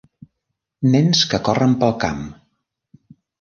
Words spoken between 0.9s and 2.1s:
Nens que corren pel